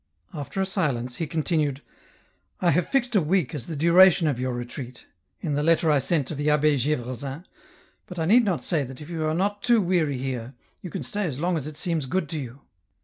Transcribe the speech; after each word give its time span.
"After 0.43 0.59
a 0.59 0.65
silence 0.65 1.17
he 1.17 1.27
continued:" 1.27 1.83
I 2.59 2.71
have 2.71 2.89
fixed 2.89 3.15
a 3.15 3.21
week 3.21 3.53
as 3.53 3.67
the 3.67 3.75
duration 3.75 4.25
of 4.27 4.39
your 4.39 4.51
retreat, 4.53 5.05
in 5.41 5.53
the 5.53 5.61
letter 5.61 5.91
I 5.91 5.99
sent 5.99 6.25
to 6.29 6.33
the 6.33 6.49
Abbe 6.49 6.75
Gdvresin, 6.77 7.45
but 8.07 8.17
I 8.17 8.25
need 8.25 8.43
not 8.43 8.63
say 8.63 8.83
that 8.83 8.99
if 8.99 9.11
you 9.11 9.23
are 9.25 9.35
not 9.35 9.61
too 9.61 9.79
weary 9.79 10.17
here, 10.17 10.55
you 10.81 10.89
can 10.89 11.03
stay 11.03 11.27
as 11.27 11.39
long 11.39 11.55
as 11.55 11.65
seems 11.77 12.07
good 12.07 12.27
to 12.29 12.39
you." 12.39 12.61